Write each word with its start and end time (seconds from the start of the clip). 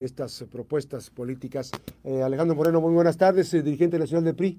estas 0.00 0.44
propuestas 0.50 1.10
políticas. 1.10 1.70
Eh, 2.04 2.22
Alejandro 2.22 2.56
Moreno, 2.56 2.80
muy 2.80 2.94
buenas 2.94 3.18
tardes, 3.18 3.52
eh, 3.52 3.62
dirigente 3.62 3.98
nacional 3.98 4.24
del 4.24 4.34
PRI. 4.34 4.58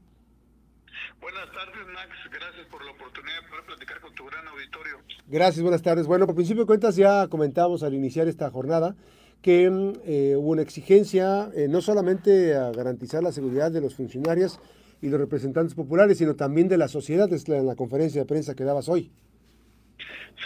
Buenas 1.20 1.52
tardes, 1.52 1.88
Max. 1.92 2.10
Gracias 2.32 2.68
por 2.68 2.86
la 2.86 2.92
oportunidad 2.92 3.42
de 3.42 3.50
poder 3.50 3.66
platicar 3.66 4.00
con 4.02 4.14
tu 4.14 4.24
gran 4.26 4.48
auditorio. 4.48 5.00
Gracias, 5.28 5.64
buenas 5.64 5.82
tardes. 5.82 6.06
Bueno, 6.06 6.28
por 6.28 6.36
principio 6.36 6.62
de 6.62 6.68
cuentas 6.68 6.96
ya 6.96 7.28
comentamos 7.28 7.82
al 7.82 7.96
iniciar 7.96 8.28
esta 8.28 8.52
jornada 8.52 8.96
que 9.42 9.68
mm, 9.68 9.94
eh, 10.06 10.36
hubo 10.38 10.50
una 10.50 10.62
exigencia 10.62 11.50
no 11.70 11.82
solamente 11.82 12.56
a 12.56 12.70
garantizar 12.70 13.24
la 13.24 13.32
seguridad 13.32 13.72
de 13.72 13.82
los 13.82 13.96
funcionarios 13.96 14.60
y 15.02 15.10
los 15.10 15.20
representantes 15.20 15.74
populares, 15.74 16.20
sino 16.20 16.36
también 16.36 16.68
de 16.68 16.78
la 16.78 16.88
sociedad, 16.88 17.28
en 17.34 17.66
la 17.66 17.76
conferencia 17.76 18.22
de 18.22 18.28
prensa 18.28 18.54
que 18.54 18.64
dabas 18.64 18.88
hoy. 18.90 19.12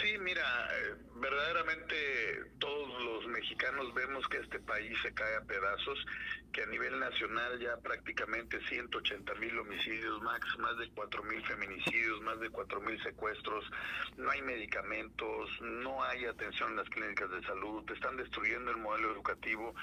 Sí, 0.02 0.18
mira, 0.22 0.42
mexicanos 3.56 3.94
vemos 3.94 4.26
que 4.28 4.38
este 4.38 4.58
país 4.76 4.96
se 5.02 5.12
cae 5.14 5.36
a 5.36 5.40
pedazos, 5.40 6.06
que 6.52 6.62
a 6.62 6.66
nivel 6.66 7.00
nacional 7.00 7.58
ya 7.58 7.78
prácticamente 7.78 8.60
180 8.68 9.34
mil 9.36 9.58
homicidios, 9.58 10.20
max, 10.22 10.46
más 10.58 10.76
de 10.76 10.90
4 10.90 11.22
mil 11.24 11.42
feminicidios, 11.46 12.20
más 12.22 12.38
de 12.40 12.50
4 12.50 12.80
mil 12.82 13.02
secuestros, 13.02 13.64
no 14.18 14.30
hay 14.30 14.42
medicamentos, 14.42 15.48
no 15.62 16.04
hay 16.04 16.26
atención 16.26 16.72
en 16.72 16.76
las 16.76 16.88
clínicas 16.90 17.30
de 17.30 17.42
salud, 17.44 17.90
están 17.90 18.18
destruyendo 18.18 18.70
el 18.70 18.76
modelo 18.76 19.12
educativo. 19.12 19.74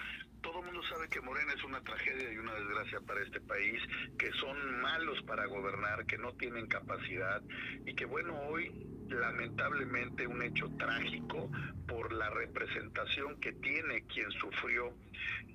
Todo 0.42 0.60
el 0.60 0.66
mundo 0.66 0.84
sabe 0.84 1.10
que 1.10 1.22
Morena 1.22 1.54
es 1.54 1.64
una 1.64 1.82
tragedia 1.82 2.32
y 2.32 2.38
una 2.38 2.54
desgracia 2.54 3.00
para 3.02 3.24
este 3.24 3.42
país, 3.42 3.82
que 4.20 4.32
son 4.34 4.82
malos 4.82 5.20
para 5.24 5.46
gobernar, 5.46 6.06
que 6.06 6.20
no 6.20 6.34
tienen 6.34 6.68
capacidad 6.68 7.42
y 7.86 7.96
que 7.96 8.06
bueno, 8.06 8.40
hoy 8.50 8.70
lamentablemente 9.14 10.28
un 10.28 10.42
hecho 10.42 10.70
trágico 10.78 11.50
por 11.88 12.12
la 12.14 12.30
representación 12.30 13.40
que 13.40 13.54
tiene 13.54 14.06
quien 14.08 14.30
sufrió 14.32 14.94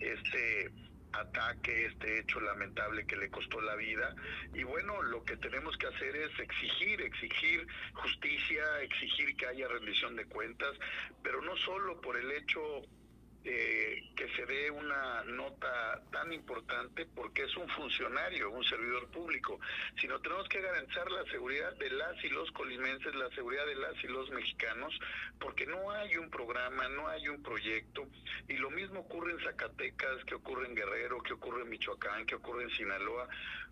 este 0.00 0.70
ataque, 1.12 1.86
este 1.86 2.20
hecho 2.20 2.40
lamentable 2.40 3.06
que 3.06 3.16
le 3.16 3.30
costó 3.30 3.60
la 3.60 3.74
vida. 3.76 4.14
Y 4.54 4.62
bueno, 4.62 5.02
lo 5.02 5.24
que 5.24 5.36
tenemos 5.36 5.76
que 5.76 5.86
hacer 5.86 6.14
es 6.16 6.38
exigir, 6.38 7.00
exigir 7.00 7.66
justicia, 7.94 8.80
exigir 8.82 9.36
que 9.36 9.46
haya 9.46 9.68
rendición 9.68 10.16
de 10.16 10.26
cuentas, 10.26 10.74
pero 11.22 11.42
no 11.42 11.56
solo 11.56 12.00
por 12.00 12.16
el 12.16 12.30
hecho 12.32 12.82
eh, 13.50 14.10
que 14.14 14.28
se 14.36 14.44
dé 14.44 14.70
una 14.70 15.24
nota 15.24 16.02
tan 16.12 16.30
importante 16.34 17.06
porque 17.06 17.44
es 17.44 17.56
un 17.56 17.66
funcionario, 17.70 18.50
un 18.50 18.62
servidor 18.62 19.08
público, 19.08 19.58
sino 19.98 20.20
tenemos 20.20 20.46
que 20.48 20.60
garantizar 20.60 21.10
la 21.10 21.24
seguridad 21.30 21.74
de 21.76 21.90
las 21.90 22.22
y 22.22 22.28
los 22.28 22.50
colimenses, 22.52 23.14
la 23.14 23.30
seguridad 23.30 23.64
de 23.64 23.76
las 23.76 23.94
y 24.04 24.08
los 24.08 24.28
mexicanos, 24.30 24.98
porque 25.38 25.66
no 25.66 25.90
hay 25.90 26.16
un 26.18 26.28
programa, 26.28 26.88
no 26.88 27.08
hay 27.08 27.26
un 27.28 27.42
proyecto, 27.42 28.06
y 28.48 28.58
lo 28.58 28.70
mismo 28.70 29.00
ocurre 29.00 29.32
en 29.32 29.40
Zacatecas, 29.40 30.24
que 30.26 30.34
ocurre 30.34 30.66
en 30.66 30.74
Guerrero, 30.74 31.22
que 31.22 31.32
ocurre 31.32 31.62
en 31.62 31.70
Michoacán, 31.70 32.26
que 32.26 32.34
ocurre 32.34 32.64
en 32.64 32.70
Sinaloa, 32.70 33.28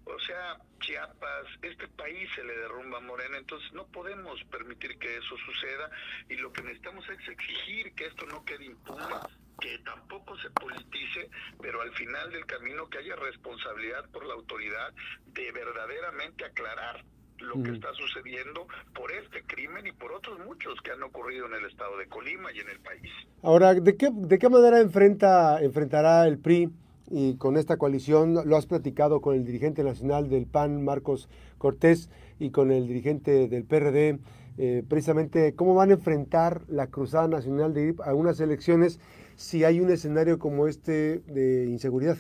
o 0.07 0.19
sea, 0.21 0.57
Chiapas, 0.81 1.47
este 1.61 1.89
país 1.89 2.31
se 2.35 2.45
le 2.45 2.57
derrumba 2.57 2.99
a 2.99 3.03
Morena, 3.03 3.37
entonces 3.37 3.71
no 3.73 3.87
podemos 3.89 4.43
permitir 4.45 4.99
que 4.99 5.19
eso 5.19 5.37
suceda, 5.37 5.91
y 6.31 6.37
lo 6.37 6.51
que 6.51 6.63
necesitamos 6.63 7.07
es 7.11 7.29
exigir 7.29 7.93
que 7.95 8.07
esto 8.07 8.25
no 8.27 8.43
quede 8.45 8.65
impune 8.65 9.17
que 9.61 9.79
tampoco 9.85 10.37
se 10.39 10.51
politice, 10.51 11.31
pero 11.61 11.81
al 11.81 11.93
final 11.93 12.31
del 12.31 12.45
camino 12.47 12.89
que 12.89 12.99
haya 12.99 13.17
responsabilidad 13.17 14.09
por 14.11 14.27
la 14.27 14.35
autoridad 14.35 14.93
de 15.33 15.53
verdaderamente 15.53 16.45
aclarar 16.45 17.05
lo 17.39 17.63
que 17.63 17.73
está 17.73 17.89
sucediendo 17.93 18.67
por 18.95 19.13
este 19.13 19.43
crimen 19.47 19.87
y 19.87 19.93
por 19.93 20.13
otros 20.13 20.39
muchos 20.47 20.81
que 20.83 20.93
han 20.93 21.03
ocurrido 21.03 21.47
en 21.47 21.55
el 21.55 21.71
estado 21.71 21.98
de 21.98 22.07
Colima 22.07 22.51
y 22.53 22.61
en 22.61 22.71
el 22.71 22.81
país. 22.81 23.13
Ahora, 23.43 23.75
¿de 23.75 23.97
qué, 23.97 24.09
de 24.11 24.39
qué 24.39 24.48
manera 24.48 24.81
enfrenta, 24.81 25.63
enfrentará 25.63 26.27
el 26.27 26.39
PRI 26.39 26.70
y 27.11 27.37
con 27.37 27.59
esta 27.59 27.77
coalición? 27.77 28.48
Lo 28.48 28.57
has 28.57 28.67
platicado 28.67 29.20
con 29.20 29.35
el 29.35 29.45
dirigente 29.45 29.85
nacional 29.85 30.31
del 30.31 30.47
PAN, 30.47 30.83
Marcos 30.83 31.29
Cortés, 31.59 32.09
y 32.39 32.51
con 32.51 32.70
el 32.70 32.87
dirigente 32.87 33.48
del 33.48 33.65
PRD, 33.65 34.19
eh, 34.59 34.83
precisamente 34.89 35.55
cómo 35.55 35.75
van 35.75 35.91
a 35.91 35.95
enfrentar 35.95 36.63
la 36.69 36.86
Cruzada 36.89 37.29
Nacional 37.29 37.75
de 37.75 37.89
ir 37.89 37.95
a 38.05 38.14
unas 38.14 38.41
elecciones 38.41 39.01
si 39.36 39.64
hay 39.64 39.80
un 39.80 39.91
escenario 39.91 40.39
como 40.39 40.67
este 40.67 41.20
de 41.27 41.67
inseguridad? 41.67 42.17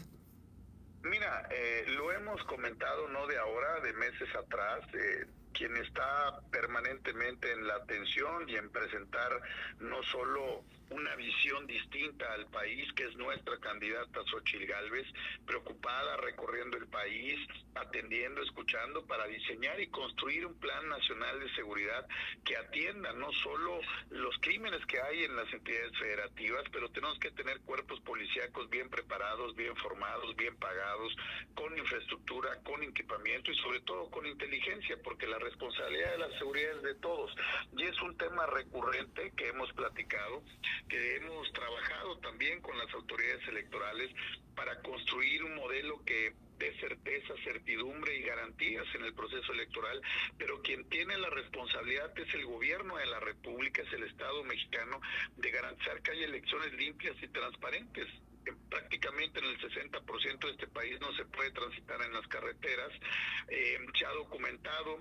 Mira, 1.02 1.48
eh, 1.50 1.84
lo 1.96 2.12
hemos 2.12 2.42
comentado 2.44 3.08
no 3.08 3.26
de 3.26 3.38
ahora, 3.38 3.80
de 3.80 3.92
meses 3.94 4.28
atrás. 4.36 4.80
Eh, 4.94 5.26
quien 5.56 5.74
está 5.78 6.40
permanentemente 6.50 7.50
en 7.50 7.66
la 7.66 7.76
atención 7.76 8.48
y 8.48 8.56
en 8.56 8.70
presentar 8.70 9.40
no 9.80 10.02
solo 10.04 10.64
una 10.90 11.16
visión 11.16 11.66
distinta 11.66 12.32
al 12.32 12.46
país, 12.46 12.92
que 12.92 13.04
es 13.04 13.16
nuestra 13.16 13.58
candidata 13.58 14.22
Xochil 14.30 14.66
Gálvez, 14.66 15.06
preocupada, 15.44 16.16
recorriendo 16.18 16.76
el 16.76 16.86
país, 16.86 17.38
atendiendo, 17.74 18.40
escuchando, 18.42 19.04
para 19.06 19.26
diseñar 19.26 19.80
y 19.80 19.88
construir 19.88 20.46
un 20.46 20.54
plan 20.58 20.88
nacional 20.88 21.40
de 21.40 21.52
seguridad 21.54 22.06
que 22.44 22.56
atienda 22.56 23.12
no 23.14 23.32
solo 23.32 23.80
los 24.10 24.36
crímenes 24.40 24.84
que 24.86 25.00
hay 25.00 25.24
en 25.24 25.34
las 25.34 25.52
entidades 25.52 25.98
federativas, 25.98 26.64
pero 26.70 26.88
tenemos 26.90 27.18
que 27.18 27.32
tener 27.32 27.60
cuerpos 27.62 28.00
policíacos 28.00 28.70
bien 28.70 28.88
preparados, 28.88 29.56
bien 29.56 29.74
formados, 29.76 30.36
bien 30.36 30.56
pagados, 30.56 31.16
con 31.54 31.76
infraestructura, 31.76 32.62
con 32.62 32.82
equipamiento 32.82 33.50
y 33.50 33.56
sobre 33.56 33.80
todo 33.80 34.08
con 34.10 34.26
inteligencia, 34.26 34.96
porque 35.02 35.26
la 35.26 35.38
responsabilidad 35.46 36.12
de 36.12 36.18
la 36.18 36.38
seguridad 36.38 36.76
es 36.76 36.82
de 36.82 36.94
todos. 36.96 37.34
Y 37.76 37.82
es 37.84 38.00
un 38.02 38.16
tema 38.16 38.46
recurrente 38.46 39.32
que 39.36 39.48
hemos 39.48 39.72
platicado 39.72 40.42
que 40.88 41.16
hemos 41.16 41.52
trabajado 41.52 42.18
también 42.18 42.60
con 42.60 42.76
las 42.78 42.92
autoridades 42.94 43.46
electorales 43.48 44.10
para 44.54 44.80
construir 44.82 45.44
un 45.44 45.56
modelo 45.56 46.02
que 46.04 46.34
dé 46.58 46.74
certeza, 46.80 47.34
certidumbre 47.44 48.16
y 48.16 48.22
garantías 48.22 48.86
en 48.94 49.04
el 49.04 49.12
proceso 49.14 49.52
electoral, 49.52 50.00
pero 50.38 50.62
quien 50.62 50.88
tiene 50.88 51.18
la 51.18 51.28
responsabilidad 51.28 52.18
es 52.18 52.32
el 52.34 52.46
gobierno 52.46 52.96
de 52.96 53.06
la 53.06 53.20
República, 53.20 53.82
es 53.82 53.92
el 53.92 54.04
Estado 54.04 54.42
mexicano, 54.44 55.00
de 55.36 55.50
garantizar 55.50 56.00
que 56.00 56.12
haya 56.12 56.24
elecciones 56.24 56.72
limpias 56.74 57.16
y 57.22 57.28
transparentes 57.28 58.08
prácticamente 58.68 59.40
en 59.40 59.46
el 59.46 59.58
60% 59.58 60.38
de 60.38 60.50
este 60.50 60.68
país 60.68 61.00
no 61.00 61.12
se 61.14 61.24
puede 61.24 61.50
transitar 61.50 62.00
en 62.02 62.12
las 62.12 62.26
carreteras. 62.28 62.92
Eh, 63.48 63.78
se 63.98 64.06
ha 64.06 64.10
documentado 64.10 65.00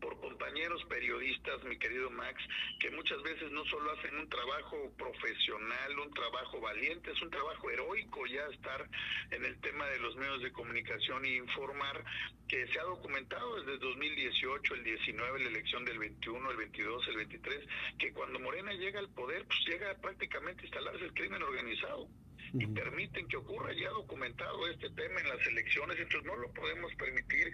por 0.00 0.18
compañeros 0.20 0.84
periodistas, 0.88 1.62
mi 1.64 1.78
querido 1.78 2.10
Max, 2.10 2.42
que 2.80 2.90
muchas 2.90 3.22
veces 3.22 3.50
no 3.50 3.64
solo 3.66 3.92
hacen 3.92 4.16
un 4.18 4.28
trabajo 4.28 4.92
profesional, 4.96 5.98
un 5.98 6.12
trabajo 6.12 6.60
valiente, 6.60 7.12
es 7.12 7.22
un 7.22 7.30
trabajo 7.30 7.70
heroico 7.70 8.26
ya 8.26 8.46
estar 8.46 8.88
en 9.30 9.44
el 9.44 9.60
tema 9.60 9.86
de 9.86 9.98
los 10.00 10.16
medios 10.16 10.42
de 10.42 10.52
comunicación 10.52 11.24
e 11.24 11.36
informar 11.36 12.04
que 12.48 12.66
se 12.68 12.78
ha 12.78 12.84
documentado 12.84 13.60
desde 13.60 13.78
2018, 13.78 14.74
el 14.74 14.84
19, 14.84 15.38
la 15.40 15.48
elección 15.48 15.84
del 15.84 15.98
21, 15.98 16.50
el 16.50 16.56
22, 16.56 17.08
el 17.08 17.16
23, 17.16 17.68
que 17.98 18.12
cuando 18.12 18.38
Morena 18.38 18.72
llega 18.72 19.00
al 19.00 19.08
poder, 19.08 19.44
pues 19.46 19.58
llega 19.66 19.94
prácticamente 20.00 20.62
a 20.62 20.66
instalarse 20.66 21.04
el 21.04 21.14
crimen 21.14 21.42
organizado 21.42 22.08
y 22.54 22.66
permiten 22.68 23.26
que 23.26 23.36
ocurra 23.36 23.72
ya 23.72 23.90
documentado 23.90 24.68
este 24.68 24.88
tema 24.90 25.20
en 25.20 25.28
las 25.28 25.44
elecciones, 25.46 25.98
entonces 25.98 26.24
no 26.24 26.36
lo 26.36 26.48
podemos 26.52 26.94
permitir, 26.94 27.50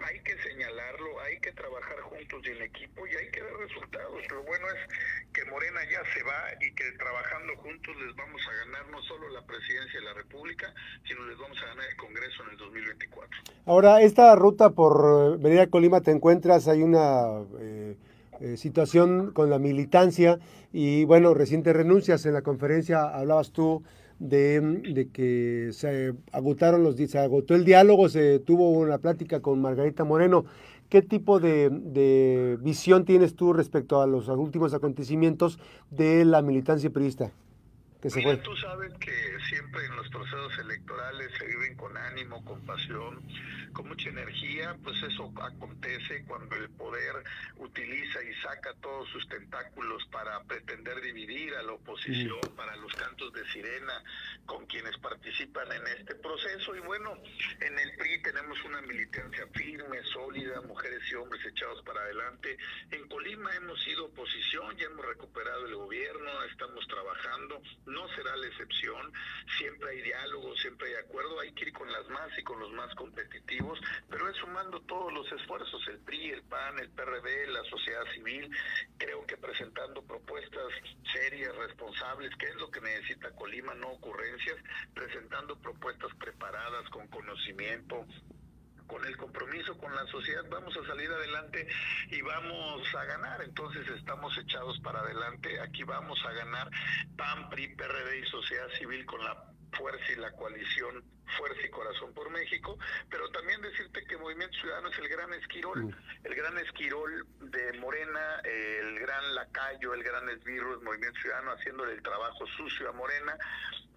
hay 0.00 0.18
que 0.20 0.36
señalarlo, 0.42 1.20
hay 1.20 1.38
que 1.38 1.52
trabajar 1.52 2.00
juntos 2.00 2.42
y 2.44 2.50
en 2.50 2.62
equipo 2.62 3.06
y 3.06 3.14
hay 3.14 3.30
que 3.30 3.40
dar 3.40 3.54
resultados. 3.54 4.22
Lo 4.30 4.42
bueno 4.42 4.66
es 4.66 5.32
que 5.32 5.44
Morena 5.44 5.80
ya 5.84 6.02
se 6.12 6.22
va 6.24 6.50
y 6.60 6.74
que 6.74 6.84
trabajando 6.98 7.56
juntos 7.58 7.94
les 8.04 8.16
vamos 8.16 8.42
a 8.42 8.66
ganar 8.66 8.90
no 8.90 9.00
solo 9.02 9.28
la 9.28 9.46
presidencia 9.46 10.00
de 10.00 10.06
la 10.06 10.14
República, 10.14 10.74
sino 11.06 11.24
les 11.26 11.38
vamos 11.38 11.56
a 11.62 11.66
ganar 11.66 11.84
el 11.88 11.96
Congreso 11.96 12.42
en 12.42 12.50
el 12.50 12.56
2024. 12.56 13.40
Ahora, 13.66 14.02
esta 14.02 14.34
ruta 14.34 14.70
por 14.70 15.38
Venida 15.38 15.68
Colima 15.68 16.00
te 16.00 16.10
encuentras, 16.10 16.66
hay 16.66 16.82
una... 16.82 17.44
Eh, 17.60 17.96
eh, 18.40 18.56
situación 18.56 19.32
con 19.32 19.50
la 19.50 19.58
militancia 19.58 20.38
y 20.72 21.04
bueno, 21.04 21.34
recientes 21.34 21.76
renuncias 21.76 22.24
en 22.24 22.32
la 22.32 22.40
conferencia 22.40 23.02
hablabas 23.02 23.52
tú 23.52 23.82
de, 24.20 25.08
que 25.12 25.70
se 25.72 26.14
agotaron 26.30 26.84
los 26.84 26.96
se 26.96 27.18
agotó 27.18 27.54
el 27.56 27.64
diálogo, 27.64 28.08
se 28.08 28.38
tuvo 28.38 28.70
una 28.70 28.98
plática 28.98 29.40
con 29.40 29.60
Margarita 29.60 30.04
Moreno. 30.04 30.44
¿Qué 30.88 31.02
tipo 31.02 31.40
de, 31.40 31.70
de 31.70 32.58
visión 32.60 33.04
tienes 33.04 33.34
tú 33.34 33.52
respecto 33.52 34.00
a 34.00 34.06
los 34.06 34.28
últimos 34.28 34.74
acontecimientos 34.74 35.58
de 35.90 36.24
la 36.24 36.42
militancia 36.42 36.90
priista? 36.90 37.32
Mira, 38.02 38.42
tú 38.42 38.56
sabes 38.56 38.94
que 38.94 39.38
siempre 39.48 39.84
en 39.84 39.94
los 39.96 40.08
procesos 40.08 40.58
electorales 40.58 41.30
se 41.38 41.46
viven 41.46 41.76
con 41.76 41.94
ánimo, 41.98 42.42
con 42.46 42.64
pasión, 42.64 43.22
con 43.74 43.88
mucha 43.88 44.08
energía, 44.08 44.74
pues 44.82 45.02
eso 45.02 45.30
acontece 45.40 46.24
cuando 46.24 46.56
el 46.56 46.70
poder 46.70 47.22
utiliza 47.58 48.22
y 48.22 48.34
saca 48.42 48.72
todos 48.80 49.08
sus 49.10 49.28
tentáculos 49.28 50.02
para 50.10 50.42
pretender 50.44 51.00
dividir 51.02 51.54
a 51.56 51.62
la 51.62 51.72
oposición, 51.72 52.40
para 52.56 52.74
los 52.76 52.92
cantos 52.94 53.32
de 53.34 53.46
sirena 53.52 54.02
con 54.46 54.64
quienes 54.66 54.96
participan 54.98 55.70
en 55.70 55.86
este 55.98 56.14
proceso. 56.16 56.74
Y 56.74 56.80
bueno, 56.80 57.12
en 57.60 57.78
el 57.78 57.96
PRI 57.96 58.22
tenemos 58.22 58.58
una 58.64 58.80
militancia 58.82 59.46
firme, 59.54 60.02
sólida, 60.04 60.60
mujeres 60.62 61.02
y 61.10 61.14
hombres 61.16 61.44
echados 61.44 61.82
para 61.84 62.00
adelante. 62.00 62.56
En 62.90 63.06
Colima 63.08 63.54
hemos 63.56 63.82
sido 63.84 64.06
oposición, 64.06 64.76
ya 64.76 64.86
hemos 64.86 65.04
recuperado 65.04 65.66
el 65.66 65.76
gobierno, 65.76 66.42
estamos 66.44 66.86
trabajando 66.88 67.62
no 67.90 68.08
será 68.08 68.36
la 68.36 68.46
excepción. 68.46 69.12
siempre 69.58 69.90
hay 69.90 70.02
diálogo, 70.02 70.56
siempre 70.56 70.88
hay 70.88 70.94
acuerdo, 70.94 71.40
hay 71.40 71.52
que 71.52 71.66
ir 71.66 71.72
con 71.72 71.90
las 71.90 72.08
más 72.08 72.30
y 72.38 72.42
con 72.42 72.58
los 72.60 72.72
más 72.72 72.94
competitivos, 72.94 73.78
pero 74.08 74.28
es 74.28 74.36
sumando 74.36 74.80
todos 74.82 75.12
los 75.12 75.30
esfuerzos, 75.32 75.86
el 75.88 75.98
PRI, 76.00 76.30
el 76.30 76.42
PAN, 76.44 76.78
el 76.78 76.90
PRD, 76.90 77.48
la 77.48 77.64
sociedad 77.64 78.04
civil, 78.14 78.50
creo 78.98 79.26
que 79.26 79.36
presentando 79.36 80.02
propuestas 80.02 80.72
serias, 81.12 81.54
responsables, 81.56 82.34
que 82.36 82.46
es 82.46 82.56
lo 82.56 82.70
que 82.70 82.80
necesita 82.80 83.30
Colima, 83.32 83.74
no 83.74 83.88
ocurrencias, 83.88 84.56
presentando 84.94 85.58
propuestas 85.60 86.14
preparadas 86.18 86.88
con 86.90 87.08
conocimiento, 87.08 88.06
con 88.90 89.06
el 89.06 89.16
compromiso 89.16 89.78
con 89.78 89.94
la 89.94 90.04
sociedad 90.06 90.44
vamos 90.50 90.76
a 90.76 90.84
salir 90.84 91.08
adelante 91.08 91.66
y 92.10 92.20
vamos 92.22 92.82
a 92.94 93.04
ganar. 93.04 93.40
Entonces 93.42 93.86
estamos 93.88 94.36
echados 94.36 94.78
para 94.80 95.00
adelante. 95.00 95.60
Aquí 95.60 95.84
vamos 95.84 96.18
a 96.26 96.32
ganar 96.32 96.68
PAN, 97.16 97.48
PRI, 97.50 97.68
PRD 97.76 98.18
y 98.18 98.26
sociedad 98.26 98.68
civil 98.78 99.06
con 99.06 99.22
la 99.24 99.44
fuerza 99.72 100.12
y 100.12 100.16
la 100.16 100.32
coalición 100.32 101.04
Fuerza 101.38 101.64
y 101.64 101.70
Corazón 101.70 102.12
por 102.12 102.28
México, 102.30 102.76
pero 103.08 103.30
también 103.30 103.62
decirte 103.62 104.04
que 104.04 104.16
Movimiento 104.16 104.58
Ciudadano 104.58 104.88
es 104.88 104.98
el 104.98 105.08
gran 105.08 105.32
esquirol, 105.34 105.96
el 106.24 106.34
gran 106.34 106.58
esquirol 106.58 107.24
de 107.40 107.78
Morena, 107.78 108.40
el 108.42 108.98
gran 108.98 109.34
lacayo, 109.36 109.94
el 109.94 110.02
gran 110.02 110.28
esbirro 110.28 110.72
del 110.72 110.80
Movimiento 110.80 111.20
Ciudadano 111.20 111.52
haciéndole 111.52 111.92
el 111.92 112.02
trabajo 112.02 112.44
sucio 112.56 112.88
a 112.88 112.92
Morena, 112.92 113.38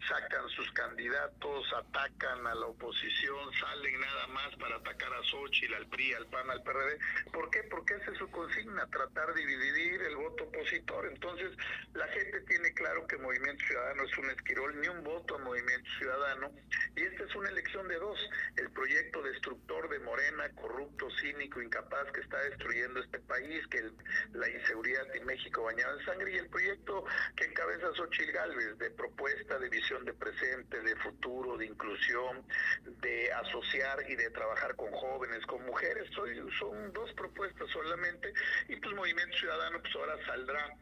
sacan 0.08 0.48
sus 0.50 0.72
candidatos, 0.72 1.74
atacan 1.74 2.46
a 2.48 2.56
la 2.56 2.66
oposición, 2.68 3.54
salen 3.54 4.00
nada 4.00 4.28
más 4.28 4.56
para 4.58 4.76
atacar 4.76 5.14
a 5.14 5.24
Xochitl, 5.24 5.74
al 5.74 5.88
PRI, 5.88 6.14
al 6.14 6.28
PAN, 6.28 6.50
al 6.50 6.64
PRD. 6.64 7.00
¿Por 7.32 7.50
qué? 7.50 7.64
Porque 7.64 7.96
esa 7.96 8.12
es 8.12 8.18
su 8.18 8.30
consigna, 8.32 8.88
tratar 8.88 9.34
de 9.34 9.46
dividir 9.46 10.02
el 10.02 10.16
voto 10.16 10.44
opositor. 10.46 11.06
Entonces, 11.08 11.52
la 11.94 12.08
gente 12.08 12.42
tiene 12.42 12.74
claro 12.74 13.06
que 13.08 13.18
Movimiento 13.18 13.64
Ciudadano 13.66 14.04
es 14.04 14.18
un 14.18 14.30
esquirol, 14.32 14.82
ni 14.82 14.88
un 14.88 15.04
voto 15.04 15.36
a 15.36 15.40
Movimiento 15.40 15.90
Ciudadano. 15.98 16.52
Y 16.96 17.04
esta 17.04 17.24
es 17.24 17.36
una 17.36 17.50
elección 17.50 17.88
de 17.88 17.96
dos. 17.96 18.20
El 18.58 18.72
proyecto 18.72 19.22
destructor 19.22 19.90
de 19.90 20.00
Morena, 20.00 20.50
corrupto, 20.56 21.10
cínico, 21.22 21.62
incapaz, 21.62 22.12
que 22.12 22.22
está 22.22 22.40
destruyendo 22.42 23.00
este 23.00 23.20
país, 23.20 23.66
que 23.68 23.92
la 24.34 24.50
inseguridad 24.50 25.16
en 25.16 25.26
México 25.26 25.64
bañado 25.64 26.00
en 26.00 26.06
sangre, 26.06 26.32
y 26.34 26.38
el 26.38 26.50
proyecto 26.50 27.06
que 27.36 27.46
encabeza 27.46 27.94
Xochitl 27.96 28.32
Galvez, 28.32 28.78
de 28.78 28.92
propuesta, 28.92 29.60
de 29.60 29.70
visión 29.70 29.93
de 30.02 30.14
presente, 30.14 30.82
de 30.82 30.96
futuro, 30.98 31.58
de 31.58 31.68
inclusión, 31.68 32.44
de 33.02 33.32
asociar 33.34 34.00
y 34.10 34.16
de 34.16 34.30
trabajar 34.32 34.76
con 34.76 34.92
jóvenes, 34.92 35.46
con 35.46 35.64
mujeres. 35.66 36.10
son 36.60 36.94
dos 36.94 37.12
propuestas 37.14 37.70
solamente 37.70 38.34
y 38.68 38.76
pues 38.78 38.96
Movimiento 38.96 39.38
Ciudadano 39.38 39.80
pues 39.82 39.96
ahora 39.96 40.18
saldrá 40.26 40.76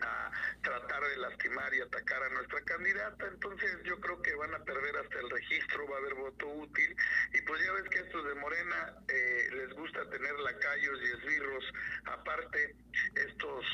a 0.00 0.30
tratar 0.62 1.02
de 1.02 1.16
lastimar 1.18 1.74
y 1.74 1.80
atacar 1.80 2.22
a 2.22 2.28
nuestra 2.30 2.60
candidata, 2.62 3.26
entonces 3.26 3.82
yo 3.84 4.00
creo 4.00 4.22
que 4.22 4.34
van 4.34 4.54
a 4.54 4.64
perder 4.64 4.96
hasta 4.96 5.18
el 5.20 5.30
registro, 5.30 5.88
va 5.88 5.96
a 5.96 5.98
haber 6.00 6.14
voto 6.14 6.48
útil, 6.48 6.96
y 7.34 7.42
pues 7.42 7.64
ya 7.64 7.72
ves 7.72 7.88
que 7.90 7.98
estos 7.98 8.24
de 8.24 8.34
Morena 8.36 8.94
eh, 9.08 9.48
les 9.52 9.72
gusta 9.74 10.08
tener 10.10 10.38
lacayos 10.40 10.98
y 11.02 11.10
esbirros, 11.18 11.64
aparte 12.06 12.76
estos 13.14 13.64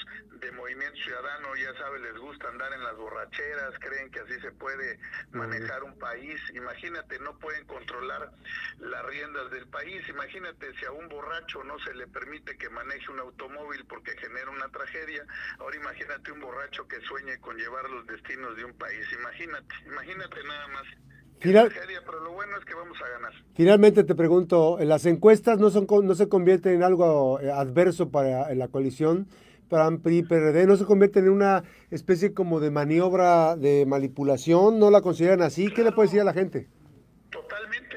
de 0.40 0.52
Movimiento 0.52 0.96
Ciudadano, 1.04 1.54
ya 1.56 1.74
sabes, 1.74 2.00
les 2.00 2.16
gusta 2.16 2.48
andar 2.48 2.72
en 2.72 2.82
las 2.82 2.96
borracheras, 2.96 3.74
creen 3.80 4.10
que 4.10 4.20
así 4.20 4.40
se 4.40 4.52
puede 4.52 4.98
manejar 5.32 5.82
un 5.84 5.98
país, 5.98 6.40
imagínate, 6.54 7.18
no 7.20 7.38
pueden 7.38 7.66
controlar 7.66 8.30
las 8.78 9.04
riendas 9.06 9.50
del 9.50 9.66
país, 9.68 10.08
imagínate 10.08 10.72
si 10.78 10.84
a 10.84 10.92
un 10.92 11.08
borracho 11.08 11.62
no 11.64 11.78
se 11.80 11.94
le 11.94 12.06
permite 12.06 12.56
que 12.56 12.68
maneje 12.70 13.10
un 13.10 13.20
automóvil 13.20 13.84
porque 13.86 14.16
genera 14.18 14.50
una 14.50 14.68
tragedia, 14.68 15.24
ahora 15.58 15.76
imagínate 15.76 16.07
un 16.32 16.40
borracho 16.40 16.86
que 16.88 16.96
sueñe 17.00 17.38
con 17.40 17.56
llevar 17.56 17.88
los 17.90 18.06
destinos 18.06 18.56
de 18.56 18.64
un 18.64 18.72
país. 18.74 19.06
Imagínate, 19.18 19.74
imagínate 19.86 20.36
nada 20.44 20.68
más. 20.68 20.82
Final, 21.40 21.72
pero 22.04 22.20
lo 22.20 22.32
bueno 22.32 22.56
es 22.58 22.64
que 22.64 22.74
vamos 22.74 22.98
a 23.00 23.08
ganar. 23.08 23.32
Finalmente 23.54 24.02
te 24.02 24.14
pregunto, 24.14 24.76
¿las 24.80 25.06
encuestas 25.06 25.58
no, 25.58 25.70
son, 25.70 25.86
no 26.04 26.14
se 26.14 26.28
convierten 26.28 26.74
en 26.74 26.82
algo 26.82 27.40
eh, 27.40 27.50
adverso 27.52 28.10
para 28.10 28.52
la 28.54 28.68
coalición? 28.68 29.28
PRAN, 29.68 30.00
PRI, 30.00 30.22
PRD, 30.22 30.66
¿no 30.66 30.76
se 30.76 30.86
convierten 30.86 31.26
en 31.26 31.30
una 31.30 31.62
especie 31.90 32.32
como 32.32 32.58
de 32.58 32.70
maniobra 32.70 33.54
de 33.54 33.84
manipulación? 33.86 34.78
¿No 34.78 34.90
la 34.90 35.02
consideran 35.02 35.42
así? 35.42 35.72
¿Qué 35.72 35.84
le 35.84 35.92
puede 35.92 36.08
decir 36.08 36.22
a 36.22 36.24
la 36.24 36.32
gente? 36.32 36.68
Totalmente, 37.30 37.96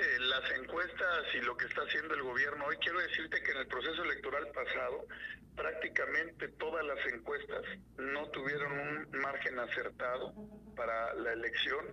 lo 1.41 1.57
que 1.57 1.65
está 1.65 1.81
haciendo 1.81 2.13
el 2.13 2.21
gobierno 2.21 2.65
hoy, 2.65 2.77
quiero 2.77 2.99
decirte 2.99 3.41
que 3.41 3.51
en 3.51 3.57
el 3.57 3.67
proceso 3.67 4.03
electoral 4.03 4.47
pasado 4.53 5.07
prácticamente 5.55 6.47
todas 6.49 6.85
las 6.85 6.99
encuestas 7.13 7.63
no 7.97 8.27
tuvieron 8.29 8.71
un 8.71 9.19
margen 9.19 9.59
acertado 9.59 10.33
para 10.75 11.13
la 11.15 11.33
elección. 11.33 11.85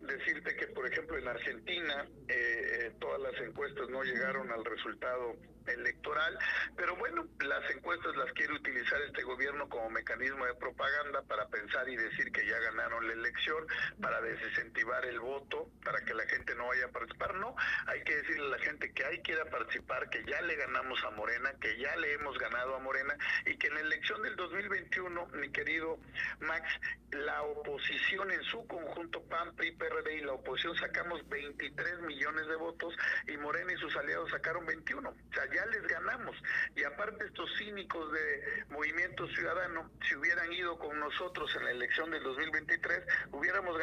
Decirte 0.00 0.56
que, 0.56 0.68
por 0.68 0.86
ejemplo, 0.90 1.18
en 1.18 1.28
Argentina 1.28 2.06
eh, 2.28 2.34
eh, 2.34 2.92
todas 2.98 3.20
las 3.20 3.40
encuestas 3.40 3.88
no 3.88 4.02
llegaron 4.02 4.50
al 4.50 4.64
resultado 4.64 5.36
electoral, 5.66 6.38
pero 6.76 6.96
bueno, 6.96 7.26
las 7.40 7.70
encuestas 7.70 8.16
las 8.16 8.32
quiere 8.32 8.54
utilizar 8.54 9.00
este 9.02 9.22
gobierno 9.22 9.68
como 9.68 9.90
mecanismo 9.90 10.44
de 10.46 10.54
propaganda 10.54 11.22
para 11.22 11.48
pensar 11.48 11.88
y 11.88 11.96
decir 11.96 12.30
que 12.32 12.46
ya 12.46 12.58
ganaron 12.58 13.06
la 13.06 13.12
elección, 13.12 13.66
para 14.00 14.20
desincentivar 14.20 15.04
el 15.04 15.20
voto, 15.20 15.68
para 15.84 16.00
que 16.04 16.14
la 16.14 16.24
gente 16.26 16.54
no 16.54 16.68
vaya 16.68 16.86
a 16.86 16.88
participar. 16.88 17.34
No, 17.34 17.54
hay 17.86 18.02
que 18.04 18.16
decirle 18.16 18.46
a 18.46 18.56
la 18.56 18.58
gente 18.58 18.92
que 18.92 19.04
hay 19.04 19.22
que 19.22 19.32
ir 19.32 19.40
a 19.40 19.44
participar, 19.46 20.08
que 20.10 20.24
ya 20.24 20.40
le 20.42 20.56
ganamos 20.56 21.02
a 21.04 21.10
Morena, 21.10 21.52
que 21.60 21.78
ya 21.78 21.94
le 21.96 22.14
hemos 22.14 22.38
ganado 22.38 22.76
a 22.76 22.78
Morena 22.78 23.16
y 23.46 23.56
que 23.56 23.68
en 23.68 23.74
la 23.74 23.80
elección 23.80 24.22
del 24.22 24.36
2021, 24.36 25.26
mi 25.34 25.50
querido 25.50 25.98
Max, 26.40 26.68
la 27.12 27.42
oposición 27.42 28.30
en 28.30 28.42
su 28.44 28.66
conjunto 28.66 29.22
PAN, 29.24 29.54
PRI, 29.54 29.72
PRD 29.72 30.16
y 30.16 30.20
la 30.22 30.32
oposición 30.32 30.76
sacamos 30.76 31.26
23 31.28 32.00
millones 32.00 32.46
de 32.48 32.56
votos 32.56 32.94
y 33.26 33.36
Morena 33.36 33.72
y 33.72 33.76
sus 33.76 33.94
aliados 33.96 34.30
sacaron 34.30 34.64
21. 34.64 35.08
O 35.08 35.34
sea, 35.34 35.46
ya 35.52 35.64
les 35.66 35.82
ganamos. 35.86 36.36
Y 36.74 36.84
aparte 36.84 37.24
estos 37.26 37.50
cínicos 37.58 38.12
de 38.12 38.64
Movimiento 38.70 39.26
Ciudadano, 39.28 39.90
si 40.08 40.14
hubieran 40.16 40.52
ido 40.52 40.78
con 40.78 40.98
nosotros 40.98 41.54
en 41.56 41.64
la 41.64 41.70
elección 41.70 42.10
del 42.10 42.22
2023, 42.22 43.04
hubiéramos 43.32 43.78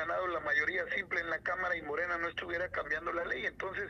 simple 1.10 1.22
en 1.22 1.30
la 1.30 1.40
Cámara 1.40 1.76
y 1.76 1.82
Morena 1.82 2.18
no 2.18 2.28
estuviera 2.28 2.70
cambiando 2.70 3.12
la 3.12 3.26
ley. 3.26 3.46
Entonces, 3.46 3.90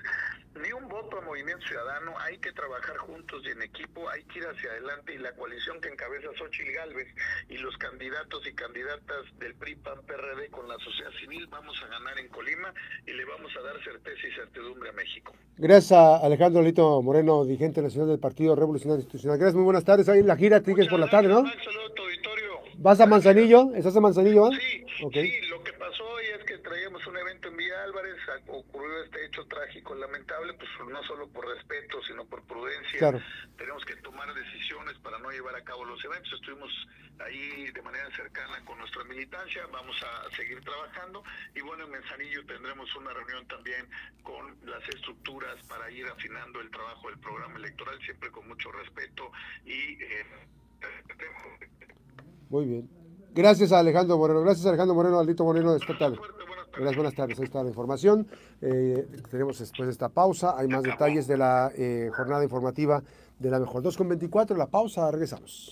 ni 0.56 0.72
un 0.72 0.88
voto 0.88 1.18
a 1.18 1.22
Movimiento 1.22 1.66
Ciudadano, 1.68 2.14
hay 2.20 2.38
que 2.38 2.52
trabajar 2.54 2.98
juntos 2.98 3.42
y 3.46 3.52
en 3.52 3.62
equipo, 3.62 4.10
hay 4.10 4.24
que 4.24 4.40
ir 4.40 4.46
hacia 4.46 4.72
adelante 4.72 5.14
y 5.14 5.18
la 5.18 5.34
coalición 5.34 5.82
que 5.82 5.90
encabeza 5.90 6.30
Xochitl 6.38 6.72
Galvez 6.72 7.08
y 7.50 7.58
los 7.58 7.76
candidatos 7.78 8.46
y 8.48 8.54
candidatas 8.54 9.26
del 9.38 9.54
PRI, 9.56 9.76
PAN, 9.76 10.00
PRD 10.06 10.50
con 10.50 10.68
la 10.68 10.78
sociedad 10.80 11.12
civil, 11.20 11.46
vamos 11.48 11.76
a 11.84 11.88
ganar 11.88 12.18
en 12.20 12.30
Colima 12.30 12.74
y 13.06 13.12
le 13.12 13.26
vamos 13.26 13.52
a 13.58 13.62
dar 13.62 13.84
certeza 13.84 14.28
y 14.28 14.32
certidumbre 14.34 14.90
a 14.90 14.94
México. 14.94 15.34
Gracias 15.58 15.92
a 15.92 16.18
Alejandro 16.18 16.62
Lito 16.62 17.02
Moreno, 17.02 17.44
dirigente 17.44 17.82
nacional 17.82 18.10
del 18.10 18.20
Partido 18.20 18.56
Revolucionario 18.56 19.02
Institucional. 19.02 19.38
Gracias, 19.38 19.56
muy 19.56 19.66
buenas 19.66 19.84
tardes. 19.84 20.08
Ahí 20.08 20.20
en 20.20 20.28
la 20.28 20.38
gira, 20.38 20.62
tienes 20.62 20.88
por 20.88 21.00
la 21.00 21.10
tarde, 21.10 21.28
¿no? 21.28 21.44
¿Vas 22.82 23.02
a 23.02 23.06
Manzanillo? 23.06 23.76
¿Estás 23.76 23.98
a 23.98 24.00
Manzanillo? 24.00 24.50
Sí, 24.52 24.86
sí, 25.12 25.42
lo 25.50 25.62
que 25.64 25.74
pasó 25.74 26.08
hoy 26.08 26.24
es 26.38 26.46
que 26.46 26.58
traíamos 26.60 27.06
un 27.06 27.18
evento 27.18 27.50
en 27.50 27.58
Villa 27.58 27.84
Álvarez, 27.84 28.16
ocurrió 28.52 29.04
este 29.04 29.26
hecho 29.26 29.46
trágico, 29.46 29.96
lamentable, 29.96 30.54
pues 30.54 30.70
no 30.90 31.04
solo 31.04 31.28
por 31.30 31.48
respeto, 31.48 32.02
sino 32.04 32.26
por 32.26 32.44
prudencia. 32.44 33.22
Tenemos 33.58 33.86
que 33.86 33.96
tomar 33.98 34.34
decisiones 34.34 34.98
para 35.00 35.20
no 35.20 35.30
llevar 35.30 35.56
a 35.56 35.64
cabo 35.64 35.86
los 35.86 36.04
eventos. 36.04 36.34
Estuvimos 36.34 36.72
ahí 37.20 37.72
de 37.72 37.82
manera 37.82 38.10
cercana 38.16 38.64
con 38.66 38.78
nuestra 38.78 39.04
militancia, 39.04 39.68
vamos 39.72 39.96
a 40.04 40.36
seguir 40.36 40.62
trabajando 40.62 41.24
y 41.54 41.62
bueno, 41.62 41.84
en 41.86 41.92
Manzanillo 41.92 42.46
tendremos 42.46 42.96
una 42.96 43.14
reunión 43.14 43.46
también 43.48 43.90
con 44.24 44.58
las 44.66 44.88
estructuras 44.88 45.62
para 45.68 45.92
ir 45.92 46.08
afinando 46.08 46.62
el 46.62 46.72
trabajo 46.72 47.10
del 47.10 47.20
programa 47.20 47.58
electoral, 47.58 48.00
siempre 48.06 48.32
con 48.32 48.48
mucho 48.48 48.72
respeto 48.72 49.32
y... 49.66 50.02
Eh, 50.02 50.26
muy 52.50 52.66
bien. 52.66 52.90
Gracias 53.32 53.72
a 53.72 53.80
Alejandro 53.80 54.18
Moreno. 54.18 54.42
Gracias 54.42 54.66
a 54.66 54.70
Alejandro 54.70 54.96
Moreno, 54.96 55.20
Alito 55.20 55.44
Moreno 55.44 55.74
de. 55.74 55.80
Buenas, 56.78 56.96
buenas 56.96 57.16
tardes. 57.16 57.40
Ahí 57.40 57.46
está 57.46 57.64
la 57.64 57.70
información. 57.70 58.28
Eh, 58.62 59.08
tenemos 59.30 59.60
después 59.60 59.88
de 59.88 59.92
esta 59.92 60.10
pausa. 60.10 60.56
Hay 60.58 60.68
más 60.68 60.84
detalles 60.84 61.28
de 61.28 61.38
la 61.38 61.72
eh, 61.76 62.10
jornada 62.14 62.44
informativa 62.44 63.04
de 63.38 63.50
la 63.50 63.60
mejor. 63.60 63.84
2.24, 63.84 64.56
la 64.56 64.68
pausa. 64.68 65.10
Regresamos. 65.12 65.68